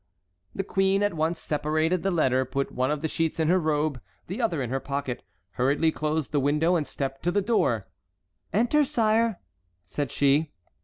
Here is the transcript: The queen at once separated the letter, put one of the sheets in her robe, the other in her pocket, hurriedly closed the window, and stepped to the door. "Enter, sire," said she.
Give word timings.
The 0.55 0.63
queen 0.63 1.03
at 1.03 1.13
once 1.13 1.37
separated 1.37 2.01
the 2.01 2.09
letter, 2.09 2.43
put 2.43 2.71
one 2.71 2.89
of 2.89 3.03
the 3.03 3.07
sheets 3.07 3.39
in 3.39 3.49
her 3.49 3.59
robe, 3.59 4.01
the 4.25 4.41
other 4.41 4.63
in 4.63 4.71
her 4.71 4.79
pocket, 4.79 5.21
hurriedly 5.51 5.91
closed 5.91 6.31
the 6.31 6.39
window, 6.39 6.75
and 6.75 6.87
stepped 6.87 7.21
to 7.21 7.31
the 7.31 7.39
door. 7.39 7.87
"Enter, 8.51 8.83
sire," 8.83 9.39
said 9.85 10.09
she. 10.09 10.53